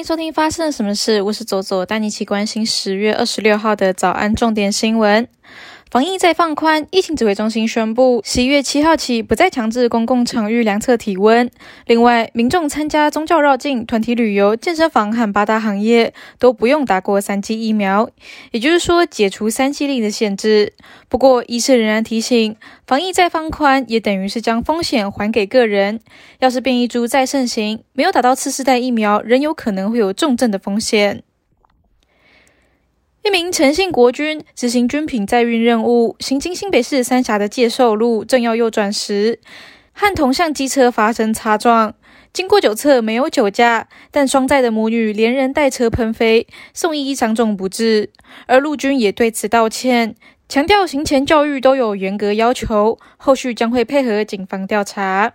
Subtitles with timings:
[0.00, 5.28] 迎收听发生了什么事，我是左左，带你一起关心十月二十六号的早安重点新闻。
[5.90, 11.50] 防疫再放宽，疫情指挥中心宣布，十一月七号起不再强制公共场域量测体温。
[11.84, 18.08] 另外，民众参加宗教绕境、团体旅游、健身房和八大行业都不用打过三剂疫苗，
[18.52, 20.74] 也就是说解除三剂令的限制。
[21.08, 22.54] 不过，医师仍然提醒，
[22.86, 25.98] 防疫再放宽也等于是将风险还给个人。
[26.38, 31.24] 要是变异株再盛行，没有打到次世代疫苗，仍有可能会有重症的风险。
[33.22, 39.38] 一名诚信国军执行军品载运任务，行经新北市三峡的介寿路，正要右转时，
[39.92, 41.94] 和同向机车发生擦撞。
[42.32, 48.08] 经过酒测没有酒驾，但双载的母女连人带车喷飞，送医伤重不治。
[48.46, 50.14] 而陆军也对此道歉，
[50.48, 55.34] 强调行前教育都有严格要求，后续将会配合警方调查。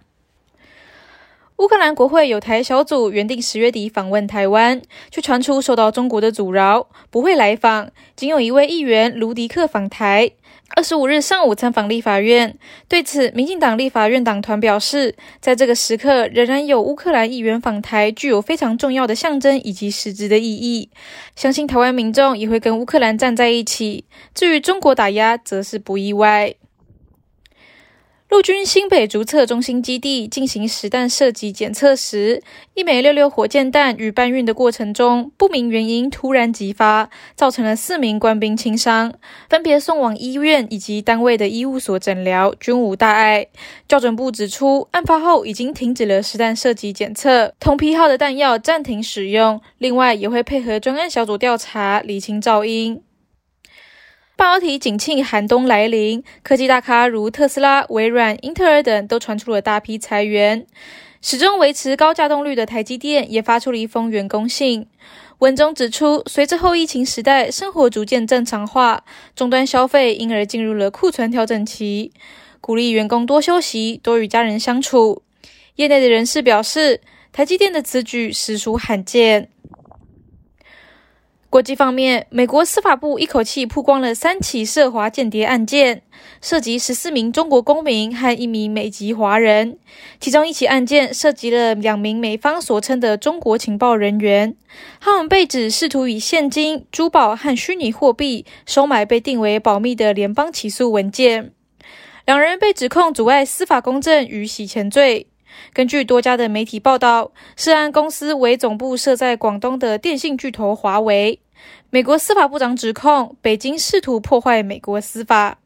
[1.58, 7.89] 乌克兰国会有台小组原定十月底访问台湾，却传出受到中国的阻挠，不会来访。
[8.14, 10.31] 仅有一位议员卢迪克访台，
[10.76, 12.58] 二十五日上午参访立法院。
[12.89, 20.89] 对此，民进党立法院党团表示，在这个时刻，仍然有乌克兰议员访台，具有非常重要的象征以及实质的意义。
[21.38, 24.03] 相信台湾民众也会跟乌克兰站在一起。
[24.33, 26.53] 至于中国打压，则是不意外。
[28.36, 39.14] 陆军新北竹测中心基地进行实弹射击检测时，一枚六六火箭弹与搬运的过程中，不明原因突然急发，造成了四名官兵轻伤，
[39.50, 43.47] 分别送往医院以及单位的医务所诊疗，均无大碍。
[43.88, 53.02] 校准部指出，案发后已经停止了实弹射击检测，同批号的弹药暂停使用，另外也会配合专案小组调查，理清噪音。
[54.38, 60.67] 半导体景气寒冬来临，科技大咖如特斯拉、微软、英特尔等都传出了大批裁员。
[61.22, 64.88] 始终维持高价动率的台积电也发出了一封员工信，
[65.39, 69.05] 文中指出，随着后疫情时代生活逐渐正常化，
[69.37, 72.11] 终端消费因而进入了库存调整期，
[72.60, 75.23] 鼓励员工多休息、多与家人相处。
[75.77, 76.99] 业内的人士表示，
[77.31, 79.49] 台积电的此举实属罕见。
[81.55, 86.02] 国际方面，美国司法部一口气曝光了三起涉华间谍案件，
[86.42, 89.77] 涉及十四名中国公民和一名美籍华人。
[90.20, 94.58] 其中一起案件涉及了两名美方所称的中国情报人员，
[94.99, 101.54] 他们被指试图以现金、珠宝和虚拟货币收买被定为保密的联邦起诉文件。
[102.26, 105.27] 两人被指控阻碍司法公正与洗钱罪。
[105.72, 111.39] 根据多家的媒体报道，涉案公司为总部设在广东的电信巨头华为。
[111.89, 115.60] 美国司法部长指控北京试图破坏美国司法。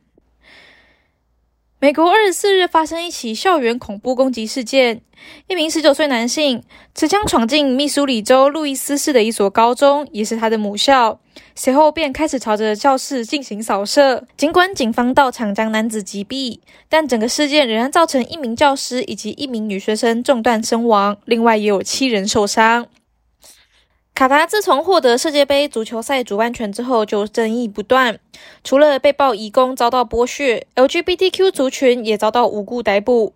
[1.81, 5.01] 美国二十四日发生一起校园恐怖攻击事件，
[5.47, 6.61] 一名十九岁男性
[6.93, 11.21] 持枪闯进密苏里州路易斯市的一所高中，也是他的母校，
[11.55, 14.27] 随后便开始朝着教室进行扫射。
[14.35, 22.87] 尽管警方到场将男子击毙，但整个事件仍然造成一名教师以及一名女学生中弹身亡，另外也有七人受伤。
[24.19, 28.19] 卡达自从获得世界杯足球赛主办权之后，就争议不断。
[28.65, 33.33] 除了被曝移工遭到剥削，LGBTQ 族群也遭到无故逮捕、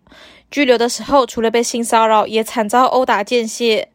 [0.52, 3.94] 拘留的时候，除了被性骚扰，也惨遭殴打、见血。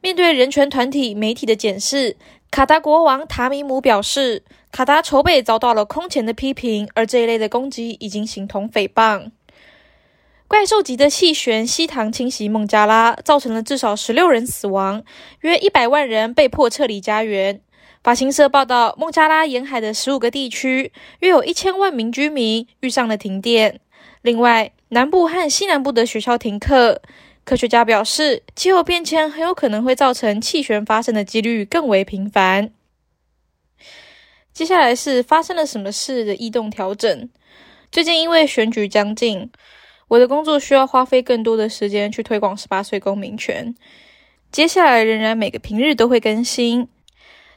[0.00, 2.16] 面对人权团体、媒体的检视，
[2.52, 9.32] 卡达国王塔米姆表示，卡达筹备遭到了空前的批评，而这一类的攻击已经形同诽谤。
[10.48, 15.04] 怪兽级的气旋西塘侵袭孟加拉，造成了至少十六人死亡，
[15.42, 17.60] 约一百万人被迫撤离家园。
[18.02, 23.78] 法新社报道，孟加拉沿海的十五个地区，约有一千万名居民遇上了停电。
[24.22, 27.02] 另外，南部和西南部的学校停课。
[27.44, 32.70] 科学家表示，气候变迁很有可能会造成气旋发生的几率更为频繁。
[34.54, 37.28] 接下来是发生了什么事的异动调整。
[37.92, 39.50] 最近因为选举将近。
[40.08, 43.74] 我的工作需要花费更多的时间去推广十八岁公民权。
[44.50, 46.88] 接下来仍然每个平日都会更新，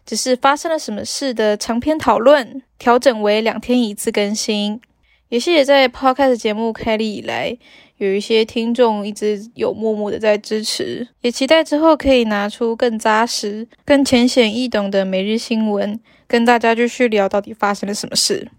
[0.06, 4.82] 只是发生了什么事的长篇讨论调整为两天一次更新。
[5.30, 7.58] 也谢谢在 Podcast 节目开立以来，
[7.96, 18.52] 有一些听众一直有默默的在支持，也期待之后可以拿出更扎实、更浅显易懂的每日新闻，跟大家继续聊到底发生了什么事。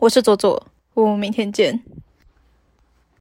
[0.00, 1.82] 我是左左，我们明天见。